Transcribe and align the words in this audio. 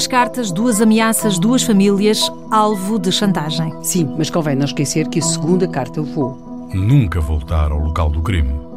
Duas 0.00 0.06
cartas, 0.06 0.50
duas 0.50 0.80
ameaças, 0.80 1.38
duas 1.38 1.62
famílias, 1.62 2.32
alvo 2.50 2.98
de 2.98 3.12
chantagem. 3.12 3.70
Sim, 3.82 4.14
mas 4.16 4.30
convém 4.30 4.56
não 4.56 4.64
esquecer 4.64 5.06
que 5.08 5.18
a 5.18 5.22
segunda 5.22 5.68
carta 5.68 6.00
voou. 6.00 6.70
Nunca 6.72 7.20
voltar 7.20 7.70
ao 7.70 7.80
local 7.80 8.08
do 8.08 8.22
crime. 8.22 8.69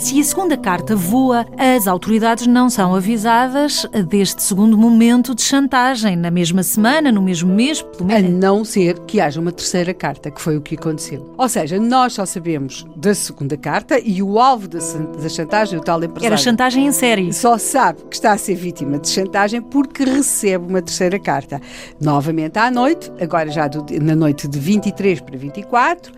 Se 0.00 0.18
a 0.18 0.24
segunda 0.24 0.56
carta 0.56 0.96
voa, 0.96 1.46
as 1.58 1.86
autoridades 1.86 2.46
não 2.46 2.70
são 2.70 2.94
avisadas 2.94 3.86
deste 4.08 4.42
segundo 4.42 4.76
momento 4.76 5.34
de 5.34 5.42
chantagem, 5.42 6.16
na 6.16 6.30
mesma 6.30 6.62
semana, 6.62 7.12
no 7.12 7.20
mesmo 7.22 7.52
mês, 7.54 7.82
pelo 7.82 8.04
A 8.10 8.14
menos. 8.20 8.40
não 8.40 8.64
ser 8.64 8.98
que 9.00 9.20
haja 9.20 9.38
uma 9.38 9.52
terceira 9.52 9.92
carta, 9.92 10.30
que 10.30 10.40
foi 10.40 10.56
o 10.56 10.60
que 10.62 10.74
aconteceu. 10.74 11.32
Ou 11.36 11.48
seja, 11.48 11.78
nós 11.78 12.14
só 12.14 12.24
sabemos 12.24 12.86
da 12.96 13.14
segunda 13.14 13.56
carta 13.58 14.00
e 14.02 14.22
o 14.22 14.38
alvo 14.40 14.66
da, 14.68 14.78
da 14.78 15.28
chantagem, 15.28 15.78
o 15.78 15.82
tal 15.82 15.98
empresário. 16.02 16.26
Era 16.26 16.36
chantagem 16.38 16.86
em 16.86 16.92
série. 16.92 17.32
Só 17.32 17.58
sabe 17.58 18.02
que 18.08 18.16
está 18.16 18.32
a 18.32 18.38
ser 18.38 18.54
vítima 18.54 18.98
de 18.98 19.08
chantagem 19.10 19.60
porque 19.60 20.02
recebe 20.04 20.64
uma 20.66 20.80
terceira 20.80 21.18
carta. 21.20 21.60
Novamente 22.00 22.58
à 22.58 22.70
noite, 22.70 23.12
agora 23.20 23.50
já 23.50 23.68
do- 23.68 23.84
na 24.02 24.16
noite 24.16 24.48
de 24.48 24.58
23 24.58 25.20
para 25.20 25.36
24, 25.36 26.10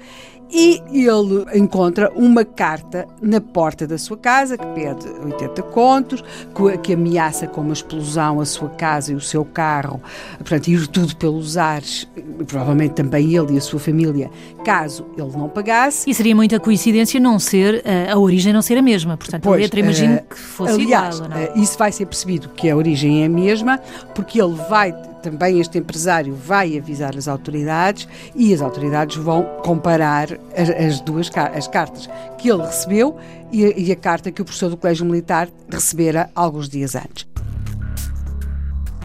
e 0.52 0.82
ele 1.08 1.46
encontra 1.58 2.10
uma 2.14 2.44
carta 2.44 3.06
na 3.20 3.40
porta 3.40 3.86
da 3.86 3.96
sua 3.96 4.16
casa 4.16 4.56
que 4.58 4.66
pede 4.66 5.08
80 5.24 5.62
contos, 5.64 6.22
que, 6.54 6.78
que 6.78 6.92
ameaça 6.94 7.46
com 7.46 7.62
uma 7.62 7.72
explosão 7.72 8.40
a 8.40 8.44
sua 8.44 8.68
casa 8.68 9.12
e 9.12 9.14
o 9.14 9.20
seu 9.20 9.44
carro, 9.44 10.00
portanto, 10.38 10.68
ir 10.68 10.86
tudo 10.88 11.16
pelos 11.16 11.56
ares, 11.56 12.06
provavelmente 12.46 12.94
também 12.94 13.34
ele 13.34 13.54
e 13.54 13.58
a 13.58 13.60
sua 13.60 13.80
família, 13.80 14.30
caso 14.64 15.06
ele 15.16 15.32
não 15.36 15.48
pagasse. 15.48 16.08
E 16.08 16.14
seria 16.14 16.34
muita 16.36 16.60
coincidência 16.60 17.18
não 17.18 17.38
ser, 17.38 17.80
eh, 17.84 18.10
a 18.10 18.18
origem 18.18 18.52
não 18.52 18.60
ser 18.62 18.76
a 18.76 18.82
mesma. 18.82 19.16
Portanto, 19.16 19.44
a 19.46 19.48
Pois, 19.48 19.62
letra 19.62 19.80
imagino 19.80 20.14
eh, 20.14 20.24
que 20.28 20.38
fosse 20.38 20.72
aliás, 20.74 21.16
igual, 21.16 21.30
não? 21.30 21.36
eh, 21.38 21.52
isso 21.56 21.78
vai 21.78 21.90
ser 21.90 22.06
percebido 22.06 22.48
que 22.50 22.68
a 22.68 22.76
origem 22.76 23.22
é 23.22 23.26
a 23.26 23.28
mesma, 23.28 23.78
porque 24.14 24.40
ele 24.40 24.54
vai, 24.68 24.92
também 25.22 25.60
este 25.60 25.78
empresário 25.78 26.34
vai 26.34 26.76
avisar 26.76 27.16
as 27.16 27.28
autoridades 27.28 28.08
e 28.34 28.52
as 28.52 28.60
autoridades 28.60 29.16
vão 29.16 29.44
comparar 29.64 30.28
as, 30.56 30.68
as 30.70 31.00
duas 31.00 31.30
as 31.54 31.68
cartas 31.68 32.08
que 32.38 32.50
ele 32.50 32.62
recebeu 32.62 33.16
e 33.50 33.62
e 33.82 33.92
a 33.92 33.96
carta 33.96 34.30
que 34.30 34.42
o 34.42 34.44
professor 34.44 34.68
do 34.68 34.76
Colégio 34.76 35.06
Militar 35.06 35.48
recebera 35.70 36.30
alguns 36.34 36.68
dias 36.68 36.94
antes. 36.94 37.31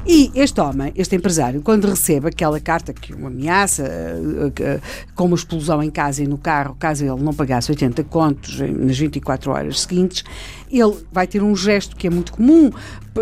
E 0.10 0.32
este 0.36 0.62
homem, 0.62 0.94
este 0.96 1.18
empresário, 1.18 1.62
quando 1.62 1.86
recebe 1.86 2.30
aquela 2.30 2.62
carta 2.62 2.94
que 2.94 3.14
o 3.14 3.28
ameaça, 3.28 3.84
eh, 3.84 4.52
eh, 4.62 4.80
com 5.14 5.26
uma 5.26 5.36
explosão 5.36 5.84
em 5.84 5.90
casa 5.90 6.24
e 6.24 6.28
no 6.28 6.38
carro, 6.38 6.78
caso 6.80 7.04
ele 7.04 7.22
não 7.22 7.34
pagasse 7.34 7.70
80 7.70 8.06
contos 8.06 8.58
nas 8.58 8.98
24 8.98 9.52
horas 9.52 9.82
seguintes, 9.82 10.24
ele 10.72 10.96
vai 11.12 11.28
ter 11.28 11.44
um 11.44 11.54
gesto 11.54 11.96
que 11.96 12.08
é 12.08 12.10
muito 12.10 12.32
comum 12.32 12.72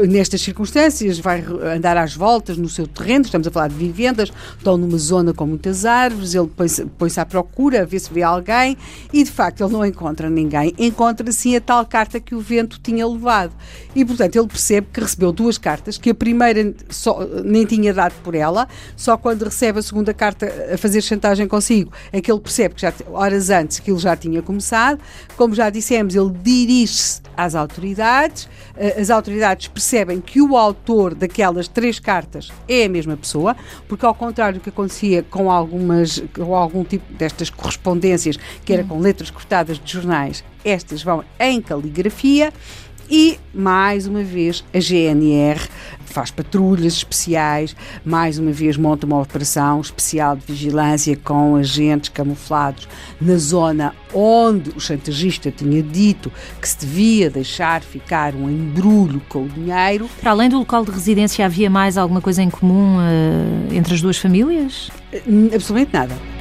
nestas 0.08 0.42
circunstâncias, 0.42 1.20
vai 1.20 1.44
andar 1.76 1.96
às 1.96 2.14
voltas 2.14 2.58
no 2.58 2.68
seu 2.68 2.86
terreno, 2.86 3.26
estamos 3.26 3.48
a 3.48 3.52
falar 3.52 3.70
de 3.70 3.76
vivendas, 3.76 4.32
estão 4.58 4.78
numa 4.78 4.98
zona 4.98 5.34
com 5.34 5.46
muitas 5.46 5.86
árvores, 5.86 6.36
ele 6.36 6.48
põe-se 6.48 6.86
põe-se 6.98 7.20
à 7.20 7.26
procura, 7.26 7.84
a 7.84 7.86
ver 7.86 8.00
se 8.00 8.12
vê 8.14 8.22
alguém, 8.22 8.78
e 9.14 9.24
de 9.24 9.32
facto 9.32 9.64
ele 9.64 9.72
não 9.72 9.86
encontra 9.86 10.30
ninguém, 10.30 10.74
encontra 10.78 11.32
sim 11.32 11.56
a 11.56 11.62
tal 11.62 11.86
carta 11.86 12.20
que 12.20 12.36
o 12.36 12.42
vento 12.42 12.80
tinha 12.82 13.08
levado. 13.08 13.54
E 13.96 14.04
portanto 14.04 14.36
ele 14.36 14.48
percebe 14.48 14.88
que 14.92 15.00
recebeu 15.00 15.32
duas 15.32 15.58
cartas, 15.58 15.98
que 15.98 16.10
a 16.10 16.16
primeira 16.16 16.75
só- 16.90 17.26
nem 17.44 17.66
tinha 17.66 17.94
dado 17.94 18.14
por 18.24 18.36
ela, 18.36 18.68
só 18.96 19.18
quando 19.18 19.44
recebe 19.44 19.80
a 19.80 19.82
segunda 19.82 20.14
carta 20.14 20.52
a 20.74 20.78
fazer 20.78 21.02
chantagem 21.02 21.48
consigo, 21.48 21.92
é 22.12 22.22
que 22.22 22.32
ele 22.32 22.40
percebe 22.40 22.76
que 22.76 22.82
já 22.82 22.94
horas 23.12 23.50
antes 23.50 23.80
aquilo 23.80 24.00
já 24.00 24.16
tinha 24.16 24.42
começado. 24.42 25.00
Como 25.38 25.54
já 25.56 25.70
dissemos, 25.70 26.16
ele 26.16 26.32
dirige-se 26.42 27.22
às 27.38 27.56
autoridades, 27.56 28.48
eh, 28.78 29.00
as 29.02 29.10
autoridades 29.10 29.68
percebem 29.68 30.22
que 30.22 30.42
o 30.42 30.56
autor 30.56 31.14
daquelas 31.14 31.68
três 31.68 32.00
cartas 32.00 32.50
é 32.68 32.86
a 32.86 32.90
mesma 32.90 33.18
pessoa, 33.18 33.56
porque 33.88 34.06
ao 34.06 34.16
contrário 34.16 34.60
do 34.60 34.64
que 34.64 34.70
acontecia 34.70 35.24
com 35.24 35.52
algumas 35.52 36.24
com 36.34 36.56
algum 36.56 36.84
tipo 36.84 37.12
destas 37.14 37.50
correspondências, 37.50 38.38
que 38.64 38.72
era 38.74 38.84
com 38.84 39.00
letras 39.00 39.30
cortadas 39.30 39.78
de 39.80 39.92
jornais, 39.92 40.44
estas 40.64 41.04
vão 41.04 41.24
em 41.40 41.62
caligrafia. 41.62 42.54
E, 43.08 43.38
mais 43.54 44.08
uma 44.08 44.24
vez, 44.24 44.64
a 44.74 44.80
GNR 44.80 45.60
faz 46.16 46.32
patrulhas 46.32 46.94
especiais, 46.94 47.76
mais 48.06 48.40
uma 48.40 48.54
vez 48.54 48.78
monta 48.78 49.06
uma 49.06 49.22
operação 49.22 49.82
especial 49.82 50.38
de 50.38 50.46
vigilância 50.46 51.18
com 51.18 51.58
agentes 51.58 52.10
camuflados 52.10 52.88
na 53.20 53.36
zona 53.36 53.94
onde 54.14 54.70
o 54.70 54.80
chantagista 54.80 55.52
tinha 55.52 55.84
dito 55.84 56.32
que 56.62 56.70
se 56.70 56.80
devia 56.80 57.30
deixar 57.30 57.82
ficar 57.82 58.34
um 58.34 58.50
embrulho 58.50 59.22
com 59.28 59.44
o 59.44 59.50
dinheiro. 59.50 60.10
Para 60.22 60.32
além 60.32 60.50
do 60.50 60.58
local 60.58 60.86
de 60.86 60.92
residência, 60.92 61.46
havia 61.46 61.70
mais 61.70 61.98
alguma 61.98 62.22
coisa 62.22 62.42
em 62.42 62.50
comum 62.50 62.98
eh, 63.02 63.76
entre 63.76 63.94
as 63.94 64.02
duas 64.02 64.18
famílias? 64.18 64.90
Absolutamente 65.54 65.94
nada. 65.94 66.35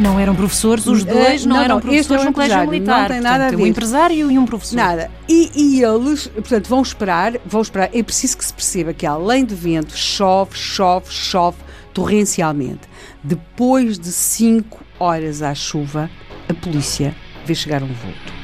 Não 0.00 0.18
eram 0.18 0.34
professores, 0.34 0.86
os 0.86 1.04
dois 1.04 1.44
Eh, 1.44 1.46
não, 1.48 1.56
não, 1.56 1.62
eram 1.62 1.74
não, 1.74 1.78
é 1.78 1.82
professores 1.82 2.22
o 2.22 2.26
no 2.26 2.32
colégio 2.32 2.70
militar. 2.70 3.00
não 3.02 3.08
tem 3.08 3.20
nada 3.20 3.34
a 3.34 3.38
Portanto, 3.38 3.58
ver. 3.58 3.64
Um 3.64 3.66
empresário 3.66 4.30
e 4.32 4.38
um 4.38 4.46
professor. 4.46 4.76
Nada. 4.76 5.10
E, 5.28 5.50
e 5.54 5.84
eles, 5.84 6.26
portanto, 6.28 6.68
vão 6.68 6.82
esperar, 6.82 7.34
vão 7.44 7.60
esperar. 7.60 7.90
É 7.92 8.02
preciso 8.02 8.38
que 8.38 8.44
se 8.44 8.52
perceba 8.52 8.92
que 8.94 9.04
além 9.06 9.44
do 9.44 9.54
vento, 9.54 9.96
chove, 9.96 10.56
chove, 10.56 11.06
chove 11.10 11.58
torrencialmente. 11.92 12.88
Depois 13.22 13.98
de 13.98 14.10
cinco 14.10 14.80
horas 14.98 15.42
à 15.42 15.54
chuva, 15.54 16.08
a 16.48 16.54
polícia 16.54 17.14
vê 17.44 17.54
chegar 17.54 17.82
um 17.82 17.88
vulto. 17.88 18.39